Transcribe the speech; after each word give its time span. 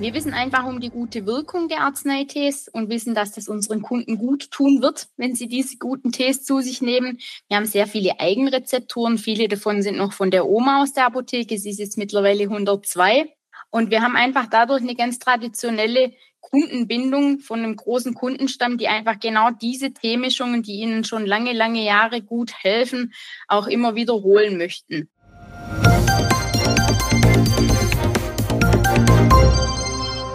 Wir 0.00 0.14
wissen 0.14 0.32
einfach 0.32 0.64
um 0.64 0.78
die 0.78 0.90
gute 0.90 1.26
Wirkung 1.26 1.66
der 1.68 1.80
Arzneitees 1.80 2.68
und 2.68 2.88
wissen, 2.88 3.16
dass 3.16 3.32
das 3.32 3.48
unseren 3.48 3.82
Kunden 3.82 4.16
gut 4.16 4.52
tun 4.52 4.80
wird, 4.80 5.08
wenn 5.16 5.34
sie 5.34 5.48
diese 5.48 5.76
guten 5.76 6.12
Tees 6.12 6.44
zu 6.44 6.60
sich 6.60 6.80
nehmen. 6.80 7.18
Wir 7.48 7.56
haben 7.56 7.66
sehr 7.66 7.88
viele 7.88 8.20
Eigenrezepturen. 8.20 9.18
Viele 9.18 9.48
davon 9.48 9.82
sind 9.82 9.96
noch 9.96 10.12
von 10.12 10.30
der 10.30 10.46
Oma 10.46 10.82
aus 10.82 10.92
der 10.92 11.06
Apotheke. 11.06 11.58
Sie 11.58 11.70
ist 11.70 11.80
jetzt 11.80 11.98
mittlerweile 11.98 12.44
102. 12.44 13.26
Und 13.70 13.90
wir 13.90 14.00
haben 14.00 14.14
einfach 14.14 14.46
dadurch 14.48 14.82
eine 14.82 14.94
ganz 14.94 15.18
traditionelle 15.18 16.12
Kundenbindung 16.40 17.40
von 17.40 17.58
einem 17.58 17.74
großen 17.74 18.14
Kundenstamm, 18.14 18.78
die 18.78 18.86
einfach 18.86 19.18
genau 19.18 19.50
diese 19.50 19.92
Teemischungen, 19.92 20.62
die 20.62 20.76
ihnen 20.76 21.02
schon 21.02 21.26
lange, 21.26 21.52
lange 21.52 21.84
Jahre 21.84 22.22
gut 22.22 22.52
helfen, 22.62 23.12
auch 23.48 23.66
immer 23.66 23.96
wiederholen 23.96 24.58
möchten. 24.58 25.08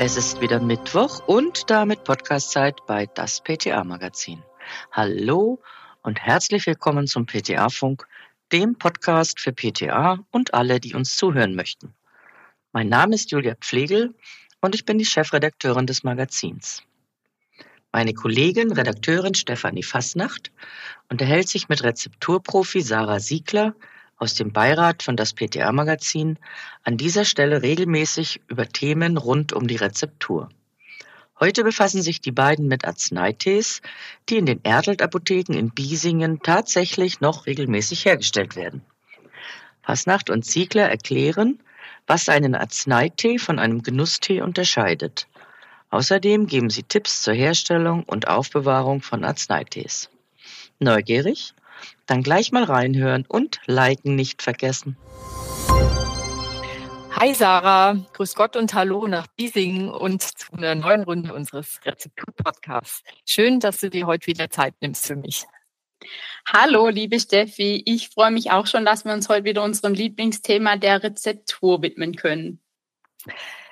Es 0.05 0.17
ist 0.17 0.41
wieder 0.41 0.59
Mittwoch 0.59 1.25
und 1.27 1.69
damit 1.69 2.03
Podcastzeit 2.03 2.85
bei 2.87 3.05
das 3.05 3.39
PTA 3.39 3.85
Magazin. 3.85 4.43
Hallo 4.91 5.61
und 6.01 6.19
herzlich 6.19 6.67
willkommen 6.67 7.07
zum 7.07 7.25
PTA 7.25 7.69
Funk, 7.69 8.05
dem 8.51 8.77
Podcast 8.77 9.39
für 9.39 9.53
PTA 9.53 10.19
und 10.29 10.53
alle, 10.53 10.81
die 10.81 10.93
uns 10.93 11.15
zuhören 11.15 11.55
möchten. 11.55 11.93
Mein 12.73 12.89
Name 12.89 13.15
ist 13.15 13.31
Julia 13.31 13.55
Pflegel 13.55 14.13
und 14.59 14.75
ich 14.75 14.83
bin 14.83 14.97
die 14.97 15.05
Chefredakteurin 15.05 15.87
des 15.87 16.03
Magazins. 16.03 16.83
Meine 17.93 18.13
Kollegin, 18.13 18.73
Redakteurin 18.73 19.35
Stefanie 19.35 19.83
Fasnacht, 19.83 20.51
unterhält 21.09 21.47
sich 21.47 21.69
mit 21.69 21.81
Rezepturprofi 21.81 22.81
Sarah 22.81 23.21
Siegler 23.21 23.73
aus 24.23 24.35
dem 24.35 24.53
Beirat 24.53 25.03
von 25.03 25.17
das 25.17 25.33
PTA-Magazin 25.33 26.39
an 26.83 26.95
dieser 26.95 27.25
Stelle 27.25 27.61
regelmäßig 27.61 28.39
über 28.47 28.65
Themen 28.69 29.17
rund 29.17 29.51
um 29.51 29.67
die 29.67 29.75
Rezeptur. 29.75 30.47
Heute 31.41 31.65
befassen 31.65 32.01
sich 32.01 32.21
die 32.21 32.31
beiden 32.31 32.69
mit 32.69 32.85
Arzneitees, 32.85 33.81
die 34.29 34.37
in 34.37 34.45
den 34.45 34.61
Erdelt-Apotheken 34.63 35.57
in 35.57 35.71
Biesingen 35.71 36.41
tatsächlich 36.41 37.19
noch 37.19 37.47
regelmäßig 37.47 38.05
hergestellt 38.05 38.55
werden. 38.55 38.81
Fasnacht 39.81 40.29
und 40.29 40.45
Ziegler 40.45 40.89
erklären, 40.89 41.59
was 42.07 42.29
einen 42.29 42.55
Arzneitee 42.55 43.39
von 43.39 43.59
einem 43.59 43.83
Genusstee 43.83 44.41
unterscheidet. 44.41 45.27
Außerdem 45.89 46.47
geben 46.47 46.69
sie 46.69 46.83
Tipps 46.83 47.23
zur 47.23 47.33
Herstellung 47.33 48.03
und 48.03 48.29
Aufbewahrung 48.29 49.01
von 49.01 49.25
Arzneitees. 49.25 50.09
Neugierig? 50.79 51.53
Dann 52.05 52.23
gleich 52.23 52.51
mal 52.51 52.63
reinhören 52.63 53.25
und 53.27 53.59
liken 53.65 54.15
nicht 54.15 54.41
vergessen. 54.41 54.97
Hi 57.15 57.33
Sarah, 57.33 57.95
grüß 58.13 58.35
Gott 58.35 58.57
und 58.57 58.73
hallo 58.73 59.07
nach 59.07 59.27
Biesingen 59.27 59.89
und 59.89 60.21
zu 60.21 60.51
einer 60.53 60.75
neuen 60.75 61.03
Runde 61.03 61.33
unseres 61.33 61.79
Rezeptur-Podcasts. 61.85 63.03
Schön, 63.25 63.59
dass 63.59 63.79
du 63.79 63.89
dir 63.89 64.07
heute 64.07 64.27
wieder 64.27 64.49
Zeit 64.49 64.73
nimmst 64.81 65.05
für 65.05 65.15
mich. 65.15 65.45
Hallo, 66.45 66.89
liebe 66.89 67.19
Steffi. 67.19 67.81
Ich 67.85 68.09
freue 68.09 68.31
mich 68.31 68.51
auch 68.51 68.67
schon, 68.67 68.83
dass 68.83 69.05
wir 69.05 69.13
uns 69.13 69.29
heute 69.29 69.45
wieder 69.45 69.63
unserem 69.63 69.93
Lieblingsthema 69.93 70.75
der 70.75 71.01
Rezeptur 71.03 71.81
widmen 71.81 72.15
können. 72.15 72.59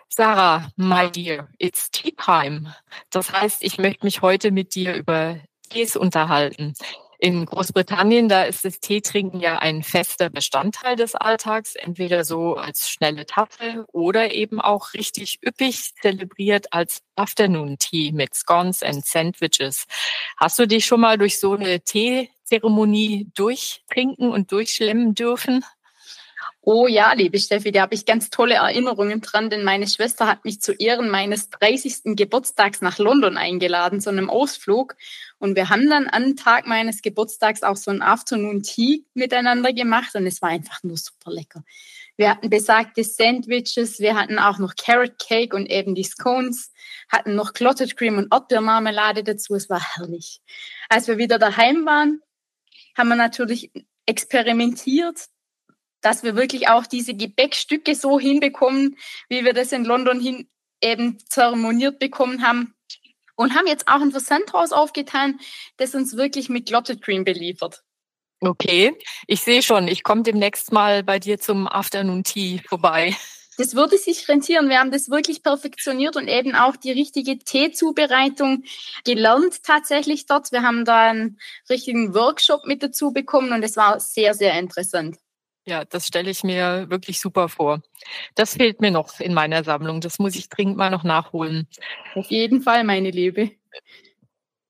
Sarah, 0.08 0.70
my 0.78 1.10
dear, 1.12 1.50
it's 1.58 1.92
tea 1.92 2.12
time. 2.12 2.74
Das 3.10 3.34
heißt, 3.34 3.64
ich 3.64 3.78
möchte 3.78 4.06
mich 4.06 4.22
heute 4.22 4.52
mit 4.52 4.76
dir 4.76 4.94
über 4.96 5.40
Tees 5.70 5.98
unterhalten. 5.98 6.74
In 7.24 7.46
Großbritannien, 7.46 8.30
da 8.30 8.46
ist 8.46 8.66
das 8.66 8.80
Teetrinken 8.80 9.40
ja 9.42 9.60
ein 9.60 9.84
fester 9.84 10.32
Bestandteil 10.32 10.96
des 10.96 11.14
Alltags, 11.14 11.76
entweder 11.76 12.24
so 12.24 12.56
als 12.56 12.90
schnelle 12.90 13.28
Tasse 13.28 13.86
oder 13.94 14.34
eben 14.34 14.60
auch 14.60 14.96
richtig 14.96 15.38
üppig 15.46 15.94
zelebriert 16.02 16.74
als 16.74 17.04
Afternoon 17.16 17.78
Tea 17.78 18.12
mit 18.12 18.34
Scones 18.34 18.82
and 18.82 19.06
Sandwiches. 19.06 19.86
Hast 20.36 20.58
du 20.58 20.66
dich 20.68 20.88
schon 20.88 21.00
mal 21.02 21.20
durch 21.20 21.38
so 21.40 21.54
eine 21.54 21.82
Teezeremonie 21.82 23.30
durchtrinken 23.36 24.32
und 24.32 24.52
durchschlemmen 24.52 25.14
dürfen? 25.14 25.64
Oh 26.64 26.86
ja, 26.86 27.14
liebe 27.14 27.40
Steffi, 27.40 27.72
da 27.72 27.82
habe 27.82 27.96
ich 27.96 28.06
ganz 28.06 28.30
tolle 28.30 28.54
Erinnerungen 28.54 29.20
dran, 29.22 29.50
denn 29.50 29.64
meine 29.64 29.88
Schwester 29.88 30.28
hat 30.28 30.46
mich 30.46 30.62
zu 30.62 30.74
Ehren 30.74 31.10
meines 31.10 31.50
30. 31.50 32.16
Geburtstags 32.16 32.82
nach 32.82 33.00
London 33.00 33.36
eingeladen 33.36 34.00
zu 34.00 34.12
einem 34.12 34.30
Ausflug. 34.30 34.96
Und 35.40 35.56
wir 35.56 35.70
haben 35.70 35.90
dann 35.90 36.08
am 36.08 36.36
Tag 36.36 36.68
meines 36.68 37.02
Geburtstags 37.02 37.64
auch 37.64 37.78
so 37.78 37.90
ein 37.90 38.04
Afternoon 38.04 38.62
Tea 38.62 39.04
miteinander 39.16 39.74
gemacht 39.74 40.14
und 40.14 40.28
es 40.28 40.40
war 40.44 40.50
einfach 40.50 40.84
nur 40.84 40.98
super 40.98 41.32
lecker. 41.32 41.64
Wir 42.16 42.30
hatten 42.30 42.52
besagte 42.52 43.04
Sandwiches, 43.04 44.00
wir 44.00 44.16
hatten 44.16 44.38
auch 44.38 44.60
noch 44.60 44.76
Carrot 44.76 45.18
Cake 45.18 45.56
und 45.56 45.66
eben 45.66 45.96
die 45.96 46.04
Scones, 46.04 46.72
hatten 47.10 47.34
noch 47.34 47.54
Clotted 47.54 47.98
Cream 47.98 48.20
und 48.20 48.32
Erdbeermarmelade 48.32 49.24
dazu. 49.24 49.56
Es 49.56 49.68
war 49.68 49.82
herrlich. 49.96 50.42
Als 50.90 51.08
wir 51.08 51.18
wieder 51.18 51.40
daheim 51.40 51.88
waren, 51.88 52.22
haben 52.96 53.10
wir 53.10 53.16
natürlich 53.16 53.72
experimentiert, 54.06 55.26
dass 56.02 56.24
wir 56.24 56.36
wirklich 56.36 56.70
auch 56.70 56.86
diese 56.86 57.14
Gebäckstücke 57.14 57.96
so 57.96 58.20
hinbekommen, 58.20 58.98
wie 59.30 59.46
wir 59.46 59.54
das 59.54 59.72
in 59.72 59.86
London 59.86 60.20
hin 60.20 60.50
eben 60.82 61.18
zeremoniert 61.30 62.00
bekommen 62.00 62.46
haben. 62.46 62.74
Und 63.36 63.56
haben 63.56 63.68
jetzt 63.68 63.88
auch 63.88 64.02
ein 64.02 64.12
Versandhaus 64.12 64.72
aufgetan, 64.72 65.40
das 65.78 65.96
uns 65.96 66.16
wirklich 66.16 66.50
mit 66.50 66.68
Clotted 66.68 67.02
Cream 67.02 67.24
beliefert. 67.24 67.82
Okay, 68.40 68.98
ich 69.28 69.42
sehe 69.42 69.64
schon, 69.64 69.88
ich 69.88 70.04
komme 70.04 70.24
demnächst 70.24 70.72
mal 70.72 71.04
bei 71.04 71.20
dir 71.20 71.40
zum 71.40 71.68
Afternoon 71.68 72.24
Tea 72.24 72.60
vorbei. 72.68 73.16
Das 73.58 73.76
würde 73.76 73.98
sich 73.98 74.28
rentieren. 74.28 74.70
Wir 74.70 74.80
haben 74.80 74.90
das 74.90 75.10
wirklich 75.10 75.44
perfektioniert 75.44 76.16
und 76.16 76.28
eben 76.28 76.56
auch 76.56 76.76
die 76.76 76.92
richtige 76.92 77.38
Teezubereitung 77.38 78.64
gelernt 79.04 79.62
tatsächlich 79.64 80.26
dort. 80.26 80.52
Wir 80.52 80.64
haben 80.64 80.86
da 80.86 81.10
einen 81.10 81.38
richtigen 81.70 82.16
Workshop 82.16 82.66
mit 82.66 82.82
dazu 82.82 83.12
bekommen 83.12 83.52
und 83.52 83.62
es 83.62 83.78
war 83.78 84.00
sehr, 84.00 84.34
sehr 84.34 84.58
interessant. 84.58 85.18
Ja, 85.66 85.86
das 85.86 86.08
stelle 86.08 86.32
ich 86.32 86.44
mir 86.44 86.90
wirklich 86.90 87.20
super 87.20 87.48
vor. 87.48 87.82
Das 88.36 88.56
fehlt 88.56 88.82
mir 88.82 88.92
noch 88.92 89.20
in 89.20 89.34
meiner 89.34 89.64
Sammlung. 89.64 90.02
Das 90.02 90.18
muss 90.18 90.36
ich 90.36 90.50
dringend 90.50 90.78
mal 90.78 90.90
noch 90.90 91.04
nachholen. 91.04 91.68
Auf 92.16 92.32
jeden 92.32 92.62
Fall, 92.62 92.84
meine 92.84 93.12
Liebe. 93.12 93.52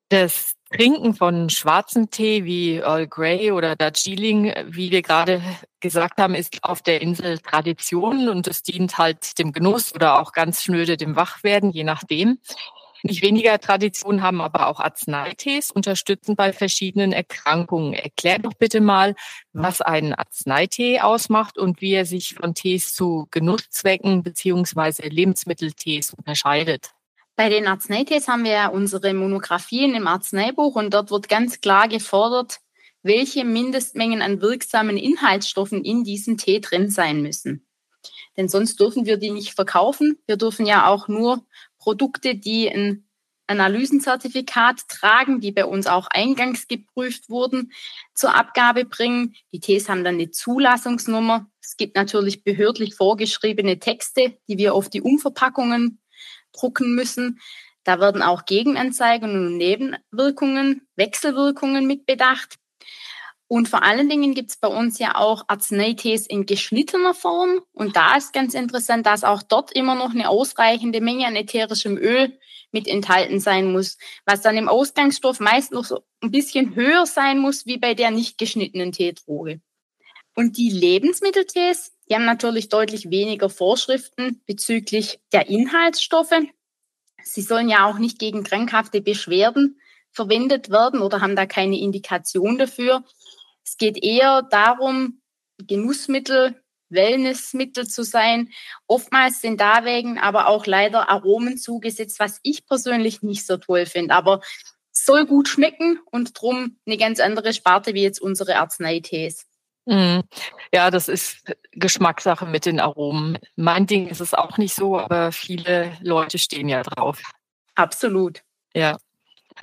Das 0.10 0.56
Trinken 0.70 1.14
von 1.14 1.50
schwarzem 1.50 2.10
Tee 2.10 2.44
wie 2.44 2.78
Earl 2.78 3.08
Grey 3.08 3.52
oder 3.52 3.78
Darjeeling, 3.78 4.54
wie 4.68 4.92
wir 4.92 5.02
gerade 5.02 5.42
gesagt 5.80 6.20
haben, 6.20 6.36
ist 6.36 6.64
auf 6.64 6.82
der 6.82 7.02
Insel 7.02 7.40
Tradition 7.40 8.28
und 8.28 8.48
es 8.48 8.64
dient 8.64 8.98
halt 8.98 9.38
dem 9.40 9.54
Genuss 9.54 9.94
oder 9.94 10.20
auch 10.20 10.34
ganz 10.34 10.64
schnöde 10.64 10.98
dem 10.98 11.16
Wachwerden, 11.16 11.72
je 11.72 11.84
nachdem. 11.84 12.40
Nicht 13.04 13.24
weniger 13.24 13.60
Tradition 13.60 14.22
haben 14.22 14.42
aber 14.42 14.68
auch 14.68 14.80
Arzneitees, 14.80 15.72
unterstützen 15.72 16.36
bei 16.36 16.54
verschiedenen 16.54 17.14
Erkrankungen. 17.14 17.94
Erklär 17.94 18.40
doch 18.40 18.54
bitte 18.54 18.80
mal, 18.80 19.16
was 19.54 19.82
einen 19.82 20.14
Arzneitee 20.14 21.00
ausmacht 21.00 21.58
und 21.58 21.82
wie 21.82 21.94
er 21.94 22.06
sich 22.06 22.36
von 22.36 22.54
Tees 22.54 22.94
zu 22.94 23.28
Genusszwecken 23.32 24.22
beziehungsweise 24.22 25.04
Lebensmitteltees 25.04 26.14
unterscheidet. 26.14 26.92
Bei 27.36 27.50
den 27.50 27.66
Arzneitees 27.66 28.28
haben 28.28 28.44
wir 28.44 28.52
ja 28.52 28.68
unsere 28.68 29.14
Monographien 29.14 29.96
im 29.96 30.06
Arzneibuch 30.06 30.76
und 30.76 30.94
dort 30.94 31.10
wird 31.10 31.28
ganz 31.28 31.60
klar 31.60 31.88
gefordert, 31.88 32.60
welche 33.04 33.46
Mindestmengen 33.46 34.22
an 34.22 34.42
wirksamen 34.42 34.98
Inhaltsstoffen 34.98 35.84
in 35.84 36.04
diesem 36.04 36.38
Tee 36.38 36.60
drin 36.60 36.92
sein 36.92 37.22
müssen. 37.24 37.66
Denn 38.38 38.48
sonst 38.48 38.80
dürfen 38.80 39.06
wir 39.06 39.18
die 39.18 39.32
nicht 39.32 39.54
verkaufen. 39.54 40.20
Wir 40.26 40.38
dürfen 40.38 40.66
ja 40.66 40.88
auch 40.88 41.08
nur 41.08 41.44
Produkte, 41.82 42.36
die 42.36 42.70
ein 42.70 43.08
Analysenzertifikat 43.48 44.88
tragen, 44.88 45.42
die 45.42 45.52
bei 45.52 45.66
uns 45.66 45.88
auch 45.88 46.08
eingangs 46.08 46.68
geprüft 46.68 47.30
wurden, 47.30 47.74
zur 48.14 48.36
Abgabe 48.36 48.86
bringen. 48.86 49.36
Die 49.52 49.60
Tees 49.60 49.90
haben 49.90 50.06
dann 50.06 50.16
eine 50.16 50.32
Zulassungsnummer. 50.32 51.48
Es 51.62 51.76
gibt 51.76 51.98
natürlich 51.98 52.44
behördlich 52.44 52.96
vorgeschriebene 52.96 53.80
Texte, 53.80 54.38
die 54.48 54.58
wir 54.58 54.74
auf 54.74 54.90
die 54.90 55.02
Umverpackungen 55.02 56.00
drucken 56.54 56.96
müssen. 56.96 57.40
Da 57.84 58.00
werden 58.00 58.22
auch 58.22 58.46
Gegenanzeigen 58.46 59.32
und 59.32 59.58
Nebenwirkungen, 59.58 60.88
Wechselwirkungen 60.96 61.88
mit 61.88 62.06
bedacht. 62.06 62.61
Und 63.52 63.68
vor 63.68 63.84
allen 63.84 64.08
Dingen 64.08 64.34
gibt 64.34 64.52
es 64.52 64.56
bei 64.56 64.70
uns 64.70 64.98
ja 64.98 65.18
auch 65.18 65.44
Arzneitees 65.50 66.26
in 66.26 66.46
geschnittener 66.46 67.14
Form. 67.14 67.60
Und 67.74 67.98
da 67.98 68.16
ist 68.16 68.32
ganz 68.32 68.54
interessant, 68.54 69.06
dass 69.06 69.26
auch 69.26 69.44
dort 69.44 69.74
immer 69.74 69.94
noch 69.94 70.12
eine 70.12 70.30
ausreichende 70.30 71.02
Menge 71.02 71.28
an 71.28 71.36
ätherischem 71.36 71.98
Öl 71.98 72.40
mit 72.72 72.88
enthalten 72.88 73.42
sein 73.42 73.74
muss, 73.74 73.98
was 74.26 74.40
dann 74.40 74.56
im 74.56 74.70
Ausgangsstoff 74.70 75.42
meist 75.42 75.74
noch 75.74 75.84
so 75.84 76.00
ein 76.22 76.32
bisschen 76.32 76.76
höher 76.76 77.06
sein 77.06 77.40
muss 77.40 77.66
wie 77.66 77.78
bei 77.78 77.94
der 77.94 78.10
nicht 78.10 78.38
geschnittenen 78.38 78.94
Teedroge. 78.94 79.60
Und 80.34 80.56
die 80.56 80.70
Lebensmitteltees, 80.70 81.92
die 82.10 82.16
haben 82.16 82.24
natürlich 82.24 82.70
deutlich 82.70 83.10
weniger 83.10 83.50
Vorschriften 83.50 84.42
bezüglich 84.46 85.20
der 85.34 85.50
Inhaltsstoffe. 85.50 86.40
Sie 87.22 87.42
sollen 87.42 87.68
ja 87.68 87.86
auch 87.86 87.98
nicht 87.98 88.18
gegen 88.18 88.46
krankhafte 88.46 89.02
Beschwerden 89.02 89.78
verwendet 90.14 90.70
werden 90.70 91.02
oder 91.02 91.20
haben 91.20 91.36
da 91.36 91.46
keine 91.46 91.78
Indikation 91.78 92.58
dafür. 92.58 93.04
Es 93.72 93.78
geht 93.78 94.04
eher 94.04 94.42
darum, 94.42 95.22
Genussmittel 95.66 96.62
Wellnessmittel 96.90 97.88
zu 97.88 98.04
sein. 98.04 98.50
Oftmals 98.86 99.40
sind 99.40 99.62
da 99.62 99.86
wegen 99.86 100.20
aber 100.20 100.48
auch 100.48 100.66
leider 100.66 101.08
Aromen 101.08 101.58
zugesetzt, 101.58 102.20
was 102.20 102.42
ich 102.44 102.66
persönlich 102.66 103.22
nicht 103.22 103.48
so 103.48 103.56
toll 103.56 103.86
finde. 103.86 104.14
Aber 104.14 104.42
soll 104.92 105.26
gut 105.26 105.48
schmecken 105.48 106.02
und 106.12 106.34
drum 106.34 106.80
eine 106.86 106.98
ganz 106.98 107.22
andere 107.22 107.54
Sparte 107.54 107.94
wie 107.94 108.04
jetzt 108.04 108.22
unsere 108.22 108.58
Arzneitees. 108.58 109.48
Mhm. 109.86 110.24
Ja, 110.74 110.92
das 110.92 111.08
ist 111.08 111.42
Geschmackssache 111.72 112.46
mit 112.46 112.66
den 112.66 112.82
Aromen. 112.82 113.40
Mein 113.56 113.88
Ding 113.88 114.10
ist 114.10 114.20
es 114.20 114.34
auch 114.34 114.58
nicht 114.58 114.76
so, 114.76 115.00
aber 115.00 115.32
viele 115.32 115.98
Leute 116.02 116.40
stehen 116.40 116.68
ja 116.68 116.84
drauf. 116.84 117.22
Absolut. 117.76 118.42
Ja. 118.74 118.98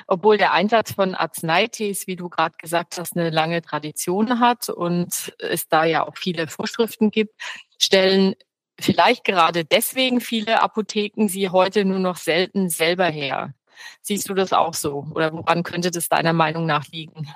Obwohl 0.06 0.38
der 0.38 0.52
Einsatz 0.52 0.92
von 0.92 1.14
Arzneitees, 1.14 2.06
wie 2.06 2.16
du 2.16 2.28
gerade 2.28 2.56
gesagt 2.58 2.98
hast, 2.98 3.16
eine 3.16 3.30
lange 3.30 3.62
Tradition 3.62 4.40
hat 4.40 4.68
und 4.68 5.32
es 5.38 5.68
da 5.68 5.84
ja 5.84 6.06
auch 6.06 6.16
viele 6.16 6.48
Vorschriften 6.48 7.10
gibt, 7.10 7.34
stellen 7.78 8.34
vielleicht 8.80 9.24
gerade 9.24 9.64
deswegen 9.64 10.20
viele 10.20 10.62
Apotheken 10.62 11.28
sie 11.28 11.50
heute 11.50 11.84
nur 11.84 11.98
noch 11.98 12.16
selten 12.16 12.70
selber 12.70 13.06
her. 13.06 13.54
Siehst 14.02 14.28
du 14.28 14.34
das 14.34 14.52
auch 14.52 14.74
so? 14.74 15.06
Oder 15.14 15.32
woran 15.32 15.62
könnte 15.62 15.90
das 15.90 16.08
deiner 16.08 16.32
Meinung 16.32 16.66
nach 16.66 16.86
liegen? 16.88 17.28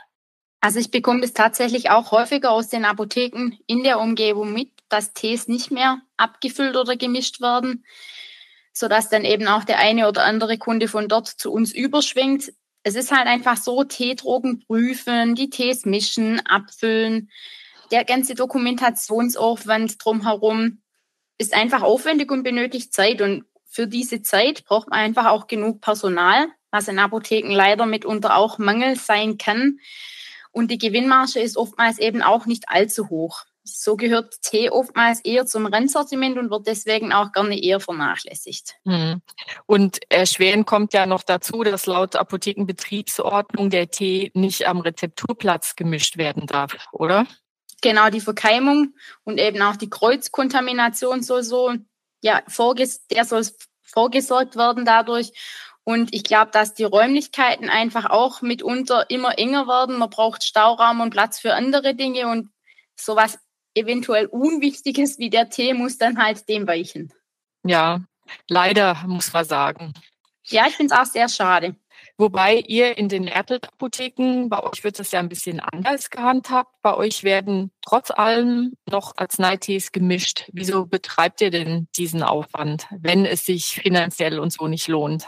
Also 0.60 0.78
ich 0.78 0.90
bekomme 0.90 1.20
das 1.20 1.32
tatsächlich 1.32 1.90
auch 1.90 2.12
häufiger 2.12 2.52
aus 2.52 2.68
den 2.68 2.84
Apotheken 2.84 3.58
in 3.66 3.82
der 3.82 3.98
Umgebung 3.98 4.52
mit, 4.52 4.70
dass 4.88 5.12
Tees 5.12 5.48
nicht 5.48 5.72
mehr 5.72 6.00
abgefüllt 6.16 6.76
oder 6.76 6.96
gemischt 6.96 7.40
werden, 7.40 7.84
sodass 8.72 9.08
dann 9.08 9.24
eben 9.24 9.46
auch 9.46 9.64
der 9.64 9.78
eine 9.78 10.08
oder 10.08 10.24
andere 10.24 10.58
Kunde 10.58 10.88
von 10.88 11.08
dort 11.08 11.28
zu 11.28 11.52
uns 11.52 11.72
überschwingt. 11.72 12.52
Es 12.82 12.94
ist 12.94 13.12
halt 13.12 13.26
einfach 13.26 13.56
so, 13.56 13.84
Teedrogen 13.84 14.64
prüfen, 14.66 15.34
die 15.34 15.50
Tees 15.50 15.84
mischen, 15.84 16.40
abfüllen, 16.46 17.30
der 17.92 18.04
ganze 18.04 18.34
Dokumentationsaufwand 18.34 20.02
drumherum 20.02 20.80
ist 21.36 21.54
einfach 21.54 21.82
aufwendig 21.82 22.30
und 22.32 22.42
benötigt 22.42 22.94
Zeit. 22.94 23.20
Und 23.20 23.44
für 23.66 23.86
diese 23.86 24.22
Zeit 24.22 24.64
braucht 24.64 24.88
man 24.88 25.00
einfach 25.00 25.26
auch 25.26 25.46
genug 25.46 25.82
Personal, 25.82 26.48
was 26.70 26.88
in 26.88 26.98
Apotheken 26.98 27.52
leider 27.52 27.84
mitunter 27.84 28.36
auch 28.36 28.58
Mangel 28.58 28.96
sein 28.96 29.36
kann. 29.36 29.78
Und 30.52 30.70
die 30.70 30.78
Gewinnmarge 30.78 31.40
ist 31.40 31.58
oftmals 31.58 31.98
eben 31.98 32.22
auch 32.22 32.46
nicht 32.46 32.64
allzu 32.68 33.10
hoch. 33.10 33.44
So 33.64 33.96
gehört 33.96 34.42
Tee 34.42 34.70
oftmals 34.70 35.20
eher 35.20 35.46
zum 35.46 35.66
Rennsortiment 35.66 36.36
und 36.36 36.50
wird 36.50 36.66
deswegen 36.66 37.12
auch 37.12 37.32
gerne 37.32 37.60
eher 37.62 37.78
vernachlässigt. 37.78 38.74
Hm. 38.84 39.22
Und 39.66 40.00
erschwerend 40.10 40.66
kommt 40.66 40.92
ja 40.92 41.06
noch 41.06 41.22
dazu, 41.22 41.62
dass 41.62 41.86
laut 41.86 42.16
Apothekenbetriebsordnung 42.16 43.70
der 43.70 43.90
Tee 43.90 44.32
nicht 44.34 44.66
am 44.66 44.80
Rezepturplatz 44.80 45.76
gemischt 45.76 46.16
werden 46.16 46.46
darf, 46.46 46.74
oder? 46.92 47.26
Genau, 47.82 48.10
die 48.10 48.20
Verkeimung 48.20 48.94
und 49.24 49.38
eben 49.38 49.60
auch 49.62 49.76
die 49.76 49.90
Kreuzkontamination 49.90 51.22
soll 51.22 51.42
so, 51.42 51.74
ja, 52.22 52.42
vorges 52.48 53.06
der 53.08 53.24
soll 53.24 53.44
vorgesorgt 53.82 54.56
werden 54.56 54.84
dadurch. 54.84 55.32
Und 55.84 56.14
ich 56.14 56.22
glaube, 56.22 56.52
dass 56.52 56.74
die 56.74 56.84
Räumlichkeiten 56.84 57.68
einfach 57.68 58.06
auch 58.08 58.40
mitunter 58.40 59.10
immer 59.10 59.38
enger 59.38 59.66
werden. 59.66 59.98
Man 59.98 60.10
braucht 60.10 60.44
Stauraum 60.44 61.00
und 61.00 61.10
Platz 61.10 61.40
für 61.40 61.54
andere 61.54 61.94
Dinge 61.94 62.28
und 62.28 62.50
sowas 62.96 63.38
eventuell 63.74 64.26
Unwichtiges 64.26 65.18
wie 65.18 65.30
der 65.30 65.50
Tee 65.50 65.74
muss 65.74 65.98
dann 65.98 66.18
halt 66.18 66.48
dem 66.48 66.66
weichen. 66.66 67.12
Ja, 67.64 68.00
leider 68.48 69.02
muss 69.06 69.32
man 69.32 69.44
sagen. 69.44 69.92
Ja, 70.44 70.66
ich 70.66 70.74
finde 70.74 70.94
es 70.94 71.00
auch 71.00 71.10
sehr 71.10 71.28
schade. 71.28 71.76
Wobei 72.18 72.56
ihr 72.56 72.98
in 72.98 73.08
den 73.08 73.26
Erdelt-Apotheken, 73.26 74.48
bei 74.48 74.62
euch 74.62 74.84
wird 74.84 75.00
es 75.00 75.12
ja 75.12 75.20
ein 75.20 75.28
bisschen 75.28 75.60
anders 75.60 76.10
gehandhabt. 76.10 76.74
Bei 76.82 76.94
euch 76.94 77.24
werden 77.24 77.70
trotz 77.80 78.10
allem 78.10 78.74
noch 78.88 79.16
Arzneitees 79.16 79.92
gemischt. 79.92 80.44
Wieso 80.52 80.86
betreibt 80.86 81.40
ihr 81.40 81.50
denn 81.50 81.88
diesen 81.96 82.22
Aufwand, 82.22 82.86
wenn 82.90 83.24
es 83.24 83.46
sich 83.46 83.80
finanziell 83.82 84.38
und 84.38 84.52
so 84.52 84.68
nicht 84.68 84.88
lohnt? 84.88 85.26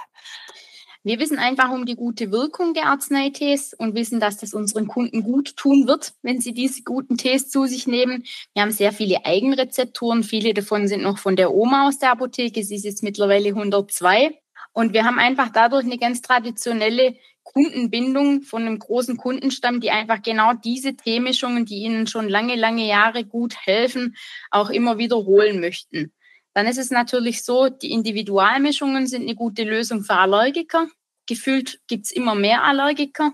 Wir 1.06 1.19
wissen 1.19 1.39
einfach 1.39 1.71
um 1.71 1.85
die 1.85 1.97
gute 1.97 2.33
Wirkung 2.33 2.73
der 2.73 2.87
Arzneitees 2.87 3.75
und 3.75 3.95
wissen, 3.95 4.21
dass 4.21 4.39
das 4.39 4.55
unseren 4.55 4.87
Kunden 4.87 5.23
gut 5.23 5.55
tun 5.55 5.87
wird, 5.87 6.15
wenn 6.23 6.41
sie 6.41 6.55
diese 6.55 6.83
guten 6.83 7.19
Tees 7.19 7.51
zu 7.51 7.67
sich 7.67 7.87
nehmen. 7.87 8.25
Wir 8.55 8.62
haben 8.62 8.71
sehr 8.71 8.91
viele 8.91 9.27
Eigenrezepturen. 9.27 10.25
Viele 10.25 10.55
davon 10.55 10.89
sind 10.89 11.03
noch 11.03 11.19
von 11.19 11.37
der 11.37 11.53
Oma 11.53 11.89
aus 11.89 11.99
der 11.99 12.11
Apotheke. 12.11 12.65
Sie 12.65 12.77
ist 12.77 12.87
jetzt 12.87 13.03
mittlerweile 13.03 13.51
102. 13.51 14.35
Und 14.73 14.95
wir 14.95 15.05
haben 15.05 15.19
einfach 15.19 15.51
dadurch 15.51 15.85
eine 15.85 15.99
ganz 15.99 16.23
traditionelle 16.23 17.17
Kundenbindung 17.43 18.41
von 18.41 18.62
einem 18.62 18.79
großen 18.79 19.19
Kundenstamm, 19.19 19.81
die 19.81 19.91
einfach 19.91 20.23
genau 20.23 20.55
diese 20.55 20.97
Teemischungen, 20.97 21.67
die 21.67 21.83
ihnen 21.83 22.06
schon 22.06 22.31
lange, 22.31 22.56
lange 22.56 22.89
Jahre 22.89 23.27
gut 23.27 23.55
helfen, 23.67 24.17
auch 24.51 24.71
immer 24.71 24.97
wiederholen 24.97 25.61
möchten. 25.61 26.15
Dann 26.55 26.67
ist 26.67 26.79
es 26.79 26.91
natürlich 26.91 27.45
so, 27.45 27.69
die 27.69 27.91
Individualmischungen 27.91 29.06
sind 29.06 29.23
eine 29.23 29.35
gute 29.35 29.65
Lösung 29.65 30.03
für 30.03 30.15
Allergiker. 30.15 30.87
Gefühlt 31.27 31.81
gibt's 31.89 32.12
immer 32.12 32.35
mehr 32.35 32.65
Allergiker. 32.65 33.33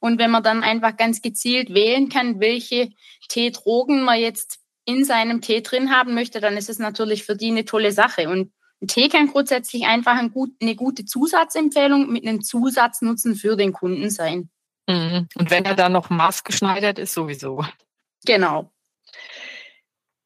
Und 0.00 0.18
wenn 0.18 0.30
man 0.30 0.42
dann 0.42 0.62
einfach 0.62 0.96
ganz 0.96 1.22
gezielt 1.22 1.74
wählen 1.74 2.08
kann, 2.08 2.40
welche 2.40 2.90
Teedrogen 3.28 4.02
man 4.02 4.20
jetzt 4.20 4.60
in 4.84 5.04
seinem 5.04 5.40
Tee 5.40 5.60
drin 5.60 5.90
haben 5.90 6.14
möchte, 6.14 6.40
dann 6.40 6.56
ist 6.56 6.68
es 6.68 6.78
natürlich 6.78 7.24
für 7.24 7.36
die 7.36 7.50
eine 7.50 7.64
tolle 7.64 7.92
Sache. 7.92 8.28
Und 8.28 8.52
ein 8.80 8.88
Tee 8.88 9.08
kann 9.08 9.28
grundsätzlich 9.28 9.86
einfach 9.86 10.16
ein 10.16 10.30
gut, 10.30 10.50
eine 10.62 10.76
gute 10.76 11.04
Zusatzempfehlung 11.04 12.10
mit 12.10 12.26
einem 12.26 12.42
Zusatznutzen 12.42 13.34
für 13.34 13.56
den 13.56 13.72
Kunden 13.72 14.10
sein. 14.10 14.50
Mhm. 14.86 15.28
Und 15.34 15.50
wenn 15.50 15.64
er 15.64 15.74
dann 15.74 15.92
noch 15.92 16.10
maßgeschneidert 16.10 16.98
ist, 16.98 17.12
sowieso. 17.12 17.64
Genau. 18.24 18.70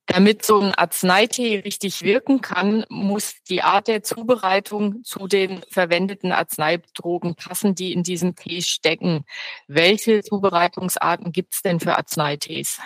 Damit 0.07 0.45
so 0.45 0.61
ein 0.61 0.75
Arzneitee 0.75 1.61
richtig 1.61 2.03
wirken 2.03 2.41
kann, 2.41 2.85
muss 2.89 3.35
die 3.49 3.63
Art 3.63 3.87
der 3.89 4.03
Zubereitung 4.03 5.05
zu 5.05 5.29
den 5.29 5.63
verwendeten 5.71 6.33
Arzneidrogen 6.33 7.37
passen, 7.37 7.75
die 7.75 7.93
in 7.93 8.03
diesem 8.03 8.35
Tee 8.35 8.63
stecken. 8.63 9.25
Welche 9.69 10.23
Zubereitungsarten 10.23 11.33
gibt 11.33 11.55
es 11.55 11.63
denn 11.63 11.79
für 11.79 11.97
Arzneitees? 11.97 12.81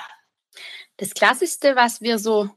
Das 0.99 1.15
Klassischste, 1.15 1.75
was 1.75 2.01
wir 2.01 2.19
so 2.19 2.51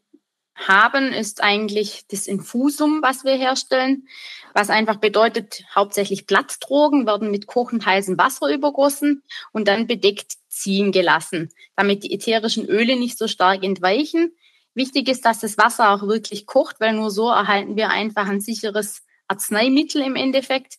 haben, 0.55 1.13
ist 1.13 1.41
eigentlich 1.41 2.05
das 2.09 2.27
Infusum, 2.27 3.01
was 3.01 3.23
wir 3.23 3.35
herstellen, 3.35 4.07
was 4.53 4.69
einfach 4.69 4.97
bedeutet, 4.97 5.63
hauptsächlich 5.73 6.25
Blattdrogen 6.25 7.05
werden 7.05 7.31
mit 7.31 7.47
kochend 7.47 7.85
heißem 7.85 8.17
Wasser 8.17 8.53
übergossen 8.53 9.23
und 9.51 9.67
dann 9.67 9.87
bedeckt 9.87 10.33
ziehen 10.49 10.91
gelassen, 10.91 11.49
damit 11.75 12.03
die 12.03 12.13
ätherischen 12.13 12.65
Öle 12.65 12.97
nicht 12.97 13.17
so 13.17 13.27
stark 13.27 13.63
entweichen. 13.63 14.33
Wichtig 14.79 15.09
ist, 15.09 15.25
dass 15.25 15.39
das 15.39 15.57
Wasser 15.57 15.89
auch 15.89 16.03
wirklich 16.03 16.45
kocht, 16.45 16.79
weil 16.79 16.93
nur 16.93 17.11
so 17.11 17.27
erhalten 17.27 17.75
wir 17.75 17.89
einfach 17.89 18.29
ein 18.29 18.39
sicheres 18.39 19.03
Arzneimittel 19.27 20.01
im 20.01 20.15
Endeffekt, 20.15 20.75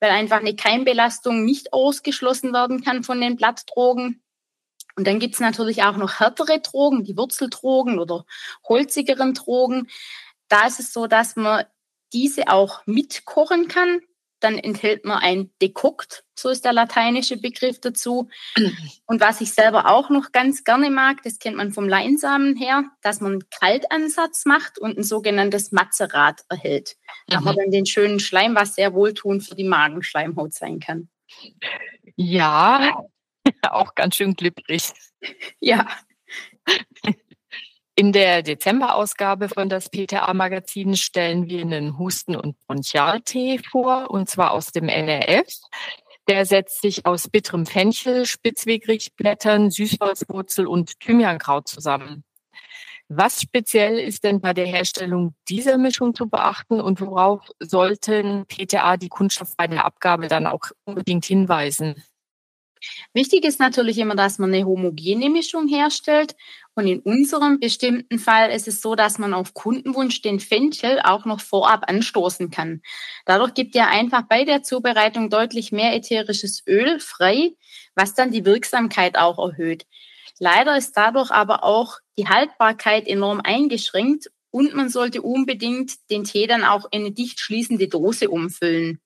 weil 0.00 0.10
einfach 0.10 0.38
eine 0.38 0.56
Keimbelastung 0.56 1.44
nicht 1.44 1.74
ausgeschlossen 1.74 2.54
werden 2.54 2.82
kann 2.82 3.04
von 3.04 3.20
den 3.20 3.36
Blattdrogen. 3.36 4.22
Und 4.96 5.06
dann 5.06 5.18
gibt's 5.18 5.38
natürlich 5.38 5.82
auch 5.82 5.98
noch 5.98 6.18
härtere 6.18 6.60
Drogen, 6.60 7.04
die 7.04 7.14
Wurzeldrogen 7.14 7.98
oder 7.98 8.24
holzigeren 8.66 9.34
Drogen. 9.34 9.90
Da 10.48 10.66
ist 10.66 10.80
es 10.80 10.94
so, 10.94 11.06
dass 11.06 11.36
man 11.36 11.66
diese 12.14 12.48
auch 12.48 12.80
mitkochen 12.86 13.68
kann 13.68 14.00
dann 14.42 14.58
enthält 14.58 15.04
man 15.04 15.18
ein 15.18 15.50
Dekokt, 15.60 16.24
so 16.34 16.48
ist 16.48 16.64
der 16.64 16.72
lateinische 16.72 17.36
Begriff 17.36 17.80
dazu. 17.80 18.28
Und 19.06 19.20
was 19.20 19.40
ich 19.40 19.52
selber 19.52 19.90
auch 19.90 20.10
noch 20.10 20.32
ganz 20.32 20.64
gerne 20.64 20.90
mag, 20.90 21.22
das 21.22 21.38
kennt 21.38 21.56
man 21.56 21.72
vom 21.72 21.88
Leinsamen 21.88 22.56
her, 22.56 22.84
dass 23.02 23.20
man 23.20 23.32
einen 23.32 23.50
Kaltansatz 23.50 24.44
macht 24.44 24.78
und 24.78 24.98
ein 24.98 25.04
sogenanntes 25.04 25.72
Mazerat 25.72 26.42
erhält. 26.48 26.96
Da 27.26 27.40
mhm. 27.40 27.44
hat 27.44 27.56
man 27.56 27.64
dann 27.64 27.70
den 27.70 27.86
schönen 27.86 28.20
Schleim, 28.20 28.54
was 28.54 28.74
sehr 28.74 28.94
wohltuend 28.94 29.44
für 29.44 29.54
die 29.54 29.68
Magenschleimhaut 29.68 30.52
sein 30.54 30.80
kann. 30.80 31.08
Ja, 32.16 33.04
auch 33.62 33.94
ganz 33.94 34.16
schön 34.16 34.34
glibberig. 34.34 34.92
Ja. 35.60 35.86
In 37.94 38.12
der 38.12 38.42
Dezemberausgabe 38.42 39.50
von 39.50 39.68
das 39.68 39.90
PTA-Magazin 39.90 40.96
stellen 40.96 41.46
wir 41.46 41.60
einen 41.60 41.98
Husten- 41.98 42.36
und 42.36 42.56
Bronchialtee 42.66 43.60
vor, 43.70 44.10
und 44.10 44.30
zwar 44.30 44.52
aus 44.52 44.72
dem 44.72 44.88
NRF. 44.88 45.46
Der 46.26 46.46
setzt 46.46 46.80
sich 46.80 47.04
aus 47.04 47.28
bitterem 47.28 47.66
Fenchel, 47.66 48.24
Spitzwegriechblättern, 48.24 49.70
Süßholzwurzel 49.70 50.66
und 50.66 51.00
Thymiankraut 51.00 51.68
zusammen. 51.68 52.24
Was 53.08 53.42
speziell 53.42 53.98
ist 53.98 54.24
denn 54.24 54.40
bei 54.40 54.54
der 54.54 54.66
Herstellung 54.66 55.34
dieser 55.48 55.76
Mischung 55.76 56.14
zu 56.14 56.30
beachten 56.30 56.80
und 56.80 56.98
worauf 57.02 57.46
sollten 57.60 58.46
PTA 58.46 58.96
die 58.96 59.10
Kunststoff 59.10 59.54
bei 59.54 59.66
der 59.66 59.84
Abgabe 59.84 60.28
dann 60.28 60.46
auch 60.46 60.62
unbedingt 60.84 61.26
hinweisen? 61.26 62.02
Wichtig 63.14 63.44
ist 63.44 63.60
natürlich 63.60 63.98
immer, 63.98 64.14
dass 64.14 64.38
man 64.38 64.52
eine 64.52 64.64
homogene 64.64 65.30
Mischung 65.30 65.68
herstellt. 65.68 66.34
Und 66.74 66.86
in 66.86 67.00
unserem 67.00 67.60
bestimmten 67.60 68.18
Fall 68.18 68.50
ist 68.50 68.66
es 68.66 68.80
so, 68.80 68.94
dass 68.94 69.18
man 69.18 69.34
auf 69.34 69.52
Kundenwunsch 69.52 70.22
den 70.22 70.40
Fenchel 70.40 71.00
auch 71.04 71.26
noch 71.26 71.40
vorab 71.40 71.88
anstoßen 71.88 72.50
kann. 72.50 72.80
Dadurch 73.26 73.54
gibt 73.54 73.76
er 73.76 73.88
einfach 73.88 74.22
bei 74.22 74.44
der 74.44 74.62
Zubereitung 74.62 75.28
deutlich 75.28 75.70
mehr 75.70 75.94
ätherisches 75.94 76.62
Öl 76.66 76.98
frei, 76.98 77.52
was 77.94 78.14
dann 78.14 78.30
die 78.30 78.44
Wirksamkeit 78.44 79.18
auch 79.18 79.38
erhöht. 79.38 79.86
Leider 80.38 80.76
ist 80.76 80.96
dadurch 80.96 81.30
aber 81.30 81.62
auch 81.62 81.98
die 82.18 82.28
Haltbarkeit 82.28 83.06
enorm 83.06 83.40
eingeschränkt 83.44 84.30
und 84.50 84.74
man 84.74 84.88
sollte 84.88 85.22
unbedingt 85.22 86.10
den 86.10 86.24
Tee 86.24 86.46
dann 86.46 86.64
auch 86.64 86.86
in 86.90 87.02
eine 87.02 87.12
dicht 87.12 87.40
schließende 87.40 87.88
Dose 87.88 88.28
umfüllen. 88.28 89.00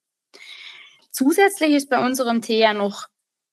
Zusätzlich 1.11 1.73
ist 1.73 1.89
bei 1.89 2.05
unserem 2.05 2.43
Tee 2.43 2.61
ja 2.61 2.75
noch 2.75 3.07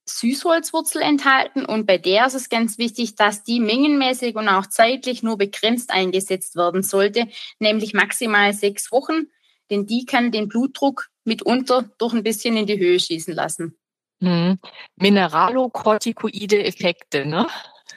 Süßholzwurzel 0.06 1.02
enthalten 1.02 1.66
und 1.66 1.86
bei 1.86 1.98
der 1.98 2.28
ist 2.28 2.34
es 2.34 2.50
ganz 2.50 2.78
wichtig, 2.78 3.16
dass 3.16 3.44
die 3.44 3.60
mengenmäßig 3.60 4.36
und 4.36 4.50
auch 4.50 4.66
zeitlich 4.66 5.24
nur 5.24 5.38
begrenzt 5.38 5.92
eingesetzt 5.92 6.56
werden 6.56 6.84
sollte, 6.84 7.28
nämlich 7.60 7.94
maximal 7.94 8.54
sechs 8.54 8.92
Wochen, 8.92 9.28
denn 9.70 9.86
die 9.86 10.06
kann 10.06 10.32
den 10.32 10.50
Blutdruck 10.50 11.10
mitunter 11.24 11.90
doch 11.98 12.14
ein 12.14 12.24
bisschen 12.24 12.58
in 12.58 12.66
die 12.66 12.80
Höhe 12.80 13.00
schießen 13.00 13.34
lassen. 13.34 13.78
Hm. 14.22 14.60
Mineralokortikoide 14.96 16.64
Effekte, 16.64 17.26
ne? 17.26 17.48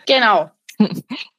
Genau. 0.07 0.51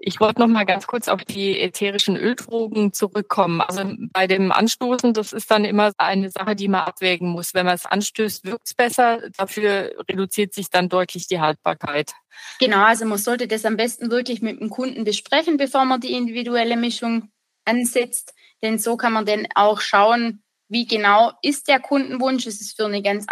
Ich 0.00 0.20
wollte 0.20 0.40
noch 0.40 0.46
mal 0.46 0.64
ganz 0.64 0.86
kurz 0.86 1.08
auf 1.08 1.24
die 1.24 1.58
ätherischen 1.58 2.16
Öldrogen 2.16 2.92
zurückkommen. 2.92 3.60
Also 3.60 3.82
bei 4.12 4.26
dem 4.26 4.52
Anstoßen, 4.52 5.12
das 5.12 5.32
ist 5.32 5.50
dann 5.50 5.64
immer 5.64 5.92
eine 5.98 6.30
Sache, 6.30 6.54
die 6.54 6.68
man 6.68 6.82
abwägen 6.82 7.28
muss. 7.28 7.54
Wenn 7.54 7.66
man 7.66 7.74
es 7.74 7.86
anstößt, 7.86 8.44
wirkt 8.44 8.66
es 8.66 8.74
besser. 8.74 9.20
Dafür 9.36 9.92
reduziert 10.08 10.54
sich 10.54 10.70
dann 10.70 10.88
deutlich 10.88 11.26
die 11.26 11.40
Haltbarkeit. 11.40 12.12
Genau, 12.60 12.84
also 12.84 13.04
man 13.04 13.18
sollte 13.18 13.48
das 13.48 13.64
am 13.64 13.76
besten 13.76 14.10
wirklich 14.10 14.40
mit 14.40 14.60
dem 14.60 14.70
Kunden 14.70 15.04
besprechen, 15.04 15.56
bevor 15.56 15.84
man 15.84 16.00
die 16.00 16.12
individuelle 16.12 16.76
Mischung 16.76 17.30
ansetzt. 17.64 18.34
Denn 18.62 18.78
so 18.78 18.96
kann 18.96 19.12
man 19.12 19.26
dann 19.26 19.46
auch 19.54 19.80
schauen, 19.80 20.42
wie 20.68 20.86
genau 20.86 21.32
ist 21.42 21.68
der 21.68 21.80
Kundenwunsch. 21.80 22.46
Ist 22.46 22.60
es 22.60 22.72
für 22.72 22.86
eine 22.86 23.02
ganz 23.02 23.26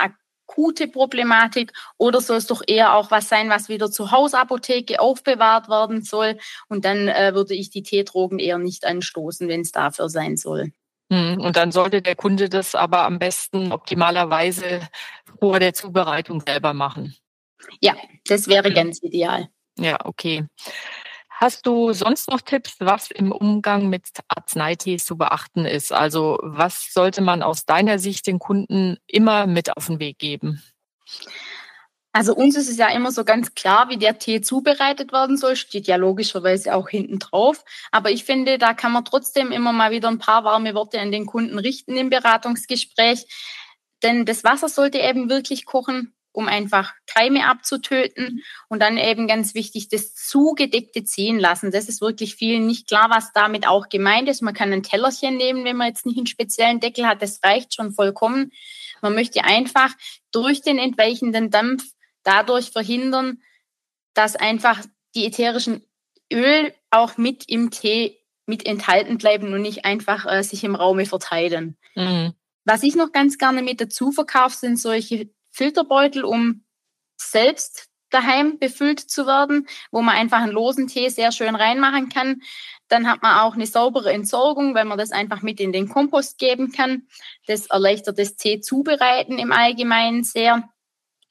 akute 0.47 0.89
Problematik 0.89 1.73
oder 1.99 2.21
soll 2.21 2.37
es 2.37 2.47
doch 2.47 2.63
eher 2.67 2.95
auch 2.95 3.11
was 3.11 3.29
sein, 3.29 3.51
was 3.51 3.69
wieder 3.69 3.91
zur 3.91 4.11
Hausapotheke 4.11 5.01
aufbewahrt 5.01 5.69
werden 5.69 6.03
soll? 6.03 6.39
Und 6.69 6.85
dann 6.85 7.09
äh, 7.09 7.35
würde 7.35 7.55
ich 7.55 7.71
die 7.71 7.83
Teedrogen 7.83 8.39
eher 8.39 8.59
nicht 8.59 8.85
anstoßen, 8.85 9.49
wenn 9.49 9.63
es 9.63 9.73
dafür 9.73 10.09
sein 10.09 10.37
soll. 10.37 10.73
Hm, 11.13 11.41
und 11.41 11.57
dann 11.57 11.71
sollte 11.71 12.03
der 12.03 12.17
Kunde 12.17 12.49
das 12.49 12.75
aber 12.75 13.05
am 13.05 13.19
besten 13.19 13.73
optimalerweise 13.73 14.81
vor 15.39 15.61
der 15.61 15.73
Zubereitung 15.73 16.41
selber 16.41 16.75
machen. 16.75 17.15
Ja, 17.81 17.95
das 18.27 18.49
wäre 18.49 18.73
ganz 18.73 19.03
ideal. 19.03 19.49
Ja, 19.79 19.99
okay. 20.05 20.47
Hast 21.39 21.67
du 21.67 21.93
sonst 21.93 22.31
noch 22.31 22.41
Tipps, 22.41 22.77
was 22.79 23.11
im 23.11 23.31
Umgang 23.31 23.91
mit 23.91 24.09
Arzneitees 24.29 25.05
zu 25.05 25.19
beachten 25.19 25.67
ist? 25.67 25.93
Also 25.93 26.39
was 26.43 26.95
sollte 26.95 27.21
man 27.21 27.43
aus 27.43 27.67
deiner 27.67 27.99
Sicht 27.99 28.27
den 28.27 28.39
Kunden 28.39 28.97
immer 29.07 29.47
mit 29.47 29.77
auf 29.77 29.87
den 29.87 30.01
Weg 30.01 30.19
geben? 30.19 30.63
Also 32.13 32.35
uns 32.35 32.57
ist 32.57 32.71
es 32.71 32.79
ja 32.79 32.89
immer 32.89 33.13
so 33.13 33.23
ganz 33.23 33.55
klar, 33.55 33.91
wie 33.91 33.99
der 33.99 34.19
Tee 34.19 34.41
zubereitet 34.41 35.13
werden 35.13 35.37
soll, 35.37 35.57
steht 35.57 35.87
ja 35.87 35.97
logischerweise 35.97 36.75
auch 36.75 36.89
hinten 36.89 37.19
drauf. 37.19 37.63
Aber 37.93 38.11
ich 38.11 38.25
finde, 38.25 38.57
da 38.57 38.73
kann 38.73 38.93
man 38.93 39.05
trotzdem 39.05 39.53
immer 39.53 39.73
mal 39.73 39.91
wieder 39.91 40.09
ein 40.09 40.19
paar 40.19 40.43
warme 40.43 40.75
Worte 40.75 40.99
an 40.99 41.13
den 41.13 41.27
Kunden 41.27 41.59
richten 41.59 41.99
im 41.99 42.09
Beratungsgespräch. 42.09 43.27
Denn 44.03 44.25
das 44.25 44.43
Wasser 44.43 44.71
sollte 44.71 45.01
eben 45.01 45.29
wirklich 45.29 45.67
kochen 45.67 46.16
um 46.37 46.49
einfach 46.49 46.93
Keime 47.07 47.47
abzutöten. 47.47 48.45
Und 48.69 48.81
dann 48.81 48.99
eben 48.99 49.27
ganz 49.27 49.55
wichtig, 49.55 49.89
das 49.89 50.15
zugedeckte 50.15 51.03
ziehen 51.03 51.39
lassen. 51.39 51.71
Das 51.71 51.89
ist 51.89 52.03
wirklich 52.03 52.37
vielen 52.37 52.67
nicht 52.67 52.87
klar, 52.89 53.09
was 53.09 53.33
damit 53.33 53.67
auch 53.67 53.89
gemeint 53.89 54.29
ist. 54.29 54.43
Man 54.43 54.55
kann 54.55 54.73
ein 54.73 54.83
Tellerchen 54.83 55.37
nehmen, 55.37 55.65
wenn 55.65 55.77
man 55.77 55.89
jetzt 55.89 56.05
nicht 56.05 56.19
einen 56.19 56.27
speziellen 56.27 56.79
Deckel 56.79 57.07
hat. 57.07 57.23
Das 57.23 57.41
reicht 57.43 57.75
schon 57.75 57.93
vollkommen. 57.93 58.53
Man 59.01 59.15
möchte 59.15 59.45
einfach 59.45 59.95
durch 60.31 60.61
den 60.61 60.79
entweichenden 60.79 61.51
Dampf 61.51 61.85
dadurch 62.23 62.71
verhindern, 62.71 63.41
dass 64.13 64.37
einfach 64.37 64.83
die 65.15 65.25
ätherischen 65.25 65.85
Öl 66.31 66.75
auch 66.91 67.17
mit 67.17 67.49
im 67.49 67.71
Tee 67.71 68.19
mit 68.45 68.67
enthalten 68.67 69.19
bleiben 69.19 69.53
und 69.53 69.63
nicht 69.63 69.85
einfach 69.85 70.27
äh, 70.31 70.43
sich 70.43 70.65
im 70.65 70.75
Raume 70.75 71.07
verteilen. 71.07 71.77
Mhm. 71.95 72.35
Was 72.65 72.83
ich 72.83 72.97
noch 72.97 73.13
ganz 73.13 73.39
gerne 73.39 73.63
mit 73.63 73.81
dazu 73.81 74.11
verkaufe, 74.13 74.57
sind 74.57 74.79
solche 74.79 75.31
Filterbeutel, 75.57 76.25
um 76.25 76.65
selbst 77.17 77.89
daheim 78.11 78.59
befüllt 78.59 79.01
zu 79.01 79.27
werden, 79.27 79.67
wo 79.91 80.03
man 80.03 80.15
einfach 80.15 80.41
einen 80.41 80.53
losen 80.53 80.87
Tee 80.87 81.09
sehr 81.09 81.33
schön 81.33 81.57
reinmachen 81.57 82.09
kann. 82.09 82.43
Dann 82.89 83.09
hat 83.09 83.23
man 83.23 83.41
auch 83.41 83.55
eine 83.55 83.67
saubere 83.67 84.13
Entsorgung, 84.13 84.75
weil 84.75 84.85
man 84.85 84.99
das 84.99 85.11
einfach 85.11 85.43
mit 85.43 85.59
in 85.59 85.73
den 85.73 85.89
Kompost 85.89 86.39
geben 86.39 86.73
kann. 86.73 87.09
Das 87.47 87.67
erleichtert 87.67 88.19
das 88.19 88.37
Tee 88.37 88.61
zubereiten 88.61 89.39
im 89.39 89.51
Allgemeinen 89.51 90.25
sehr. 90.25 90.69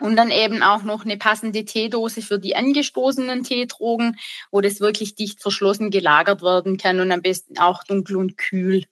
Und 0.01 0.17
dann 0.17 0.29
eben 0.29 0.61
auch 0.61 0.83
noch 0.83 1.05
eine 1.05 1.17
passende 1.17 1.63
Teedose 1.63 2.21
für 2.21 2.37
die 2.37 2.57
angestoßenen 2.57 3.43
Teedrogen, 3.43 4.17
wo 4.51 4.59
das 4.59 4.81
wirklich 4.81 5.15
dicht 5.15 5.41
verschlossen 5.41 5.89
gelagert 5.89 6.41
werden 6.41 6.77
kann 6.77 6.99
und 6.99 7.13
am 7.13 7.21
besten 7.21 7.57
auch 7.57 7.83
dunkel 7.85 8.17
und 8.17 8.37
kühl. 8.37 8.83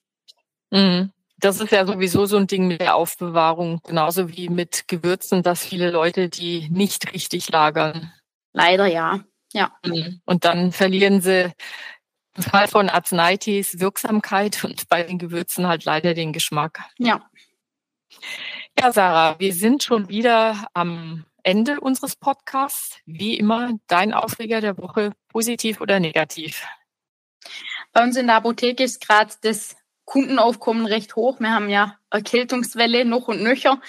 Mhm. 0.72 1.12
Das 1.44 1.60
ist 1.60 1.74
ja 1.74 1.86
sowieso 1.86 2.26
so 2.26 2.38
ein 2.38 2.48
Ding 2.48 2.68
mit 2.68 2.80
der 2.80 2.96
Aufbewahrung, 2.96 3.82
genauso 3.84 4.30
wie 4.30 4.48
mit 4.48 4.88
Gewürzen, 4.88 5.44
dass 5.44 5.66
viele 5.66 5.92
Leute 5.92 6.30
die 6.30 6.70
nicht 6.70 7.12
richtig 7.12 7.50
lagern. 7.52 8.14
Leider 8.54 8.86
ja, 8.86 9.26
ja. 9.52 9.78
Mhm. 9.86 10.22
Und 10.24 10.46
dann 10.46 10.72
verlieren 10.72 11.20
sie 11.20 11.52
im 12.38 12.44
Fall 12.44 12.70
von 12.70 12.88
Arzneitees 12.88 13.82
Wirksamkeit 13.82 14.64
und 14.64 14.88
bei 14.88 15.04
den 15.04 15.18
Gewürzen 15.20 15.68
halt 15.68 15.84
leider 15.84 16.14
den 16.14 16.32
Geschmack. 16.32 16.80
Ja. 16.98 17.30
Ja, 18.80 18.94
Sarah, 18.94 19.38
wir 19.38 19.54
sind 19.54 19.84
schon 19.84 20.08
wieder 20.08 20.68
am 20.74 21.26
Ende 21.44 21.82
unseres 21.82 22.16
Podcasts. 22.16 23.00
Wie 23.06 23.38
immer, 23.38 23.72
dein 23.88 24.14
Aufreger 24.14 24.62
der 24.62 24.78
Woche, 24.78 25.12
positiv 25.28 25.82
oder 25.82 26.00
negativ? 26.00 26.66
Bei 27.92 28.02
uns 28.02 28.16
in 28.16 28.28
der 28.28 28.38
Apotheke 28.38 28.84
ist 28.84 29.06
gerade 29.06 29.34
das 29.42 29.76
Kundenaufkommen 30.06 30.86
recht 30.86 31.16
hoch. 31.16 31.40
Wir 31.40 31.52
haben 31.52 31.70
ja 31.70 31.98
Erkältungswelle 32.10 33.06
noch 33.06 33.28
und 33.28 33.42
nöcher. 33.42 33.82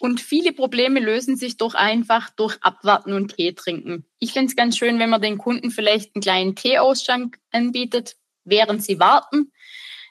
Und 0.00 0.20
viele 0.20 0.52
Probleme 0.52 0.98
lösen 0.98 1.36
sich 1.36 1.58
doch 1.58 1.74
einfach 1.74 2.30
durch 2.30 2.56
Abwarten 2.62 3.12
und 3.12 3.36
Tee 3.36 3.52
trinken. 3.52 4.06
Ich 4.18 4.32
finde 4.32 4.46
es 4.46 4.56
ganz 4.56 4.78
schön, 4.78 4.98
wenn 4.98 5.10
man 5.10 5.20
den 5.20 5.36
Kunden 5.36 5.70
vielleicht 5.70 6.14
einen 6.14 6.22
kleinen 6.22 6.56
Teeausschank 6.56 7.38
anbietet, 7.52 8.16
während 8.44 8.82
sie 8.82 8.98
warten. 8.98 9.52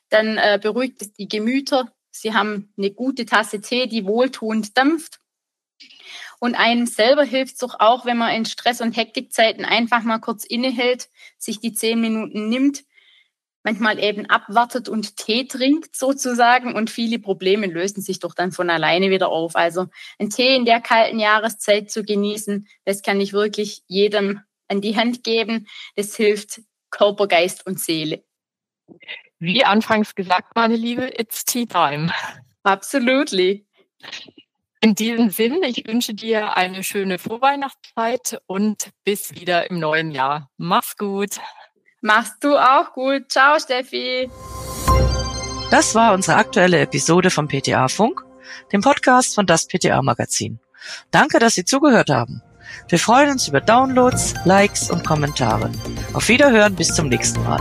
Dann 0.09 0.37
äh, 0.37 0.59
beruhigt 0.61 1.01
es 1.01 1.13
die 1.13 1.27
Gemüter. 1.27 1.91
Sie 2.11 2.35
haben 2.35 2.71
eine 2.77 2.91
gute 2.91 3.25
Tasse 3.25 3.61
Tee, 3.61 3.87
die 3.87 4.05
wohltuend 4.05 4.77
dampft. 4.77 5.19
Und 6.39 6.55
einem 6.55 6.85
selber 6.85 7.23
hilft 7.23 7.53
es 7.53 7.59
doch 7.59 7.79
auch, 7.79 8.05
wenn 8.05 8.17
man 8.17 8.33
in 8.33 8.45
Stress- 8.45 8.81
und 8.81 8.95
Hektikzeiten 8.95 9.65
einfach 9.65 10.03
mal 10.03 10.19
kurz 10.19 10.45
innehält, 10.45 11.09
sich 11.37 11.59
die 11.59 11.73
zehn 11.73 11.99
Minuten 11.99 12.47
nimmt, 12.47 12.83
manchmal 13.63 13.99
eben 13.99 14.25
abwartet 14.27 14.89
und 14.89 15.17
Tee 15.17 15.45
trinkt 15.45 15.95
sozusagen 15.95 16.75
und 16.75 16.89
viele 16.89 17.19
Probleme 17.19 17.67
lösen 17.67 18.01
sich 18.01 18.19
doch 18.19 18.33
dann 18.33 18.51
von 18.51 18.69
alleine 18.69 19.09
wieder 19.09 19.29
auf. 19.29 19.55
Also 19.55 19.87
ein 20.17 20.29
Tee 20.29 20.55
in 20.55 20.65
der 20.65 20.81
kalten 20.81 21.19
Jahreszeit 21.19 21.91
zu 21.91 22.03
genießen, 22.03 22.67
das 22.85 23.01
kann 23.01 23.19
ich 23.21 23.33
wirklich 23.33 23.83
jedem 23.87 24.41
an 24.67 24.81
die 24.81 24.95
Hand 24.95 25.23
geben. 25.23 25.67
Das 25.95 26.15
hilft 26.15 26.61
Körper, 26.89 27.27
Geist 27.27 27.65
und 27.65 27.79
Seele. 27.79 28.23
Wie 29.39 29.63
anfangs 29.63 30.15
gesagt, 30.15 30.55
meine 30.55 30.75
Liebe, 30.75 31.07
it's 31.19 31.45
tea 31.45 31.65
time. 31.65 32.11
Absolutely. 32.63 33.65
In 34.81 34.95
diesem 34.95 35.29
Sinn, 35.29 35.61
ich 35.63 35.85
wünsche 35.87 36.13
dir 36.13 36.55
eine 36.55 36.83
schöne 36.83 37.19
Vorweihnachtszeit 37.19 38.41
und 38.47 38.91
bis 39.03 39.35
wieder 39.35 39.69
im 39.69 39.79
neuen 39.79 40.11
Jahr. 40.11 40.49
Mach's 40.57 40.95
gut. 40.97 41.39
Machst 42.01 42.35
du 42.41 42.57
auch 42.57 42.93
gut. 42.93 43.29
Ciao, 43.29 43.59
Steffi. 43.59 44.29
Das 45.71 45.93
war 45.95 46.13
unsere 46.13 46.37
aktuelle 46.37 46.79
Episode 46.79 47.29
vom 47.29 47.47
PTA 47.47 47.87
Funk, 47.87 48.23
dem 48.71 48.81
Podcast 48.81 49.35
von 49.35 49.45
das 49.45 49.67
PTA 49.67 50.01
Magazin. 50.01 50.59
Danke, 51.11 51.39
dass 51.39 51.55
Sie 51.55 51.65
zugehört 51.65 52.09
haben. 52.09 52.41
Wir 52.87 52.99
freuen 52.99 53.31
uns 53.31 53.47
über 53.47 53.61
Downloads, 53.61 54.33
Likes 54.45 54.89
und 54.89 55.05
Kommentare. 55.05 55.71
Auf 56.13 56.27
Wiederhören 56.27 56.75
bis 56.75 56.93
zum 56.95 57.09
nächsten 57.09 57.43
Mal. 57.43 57.59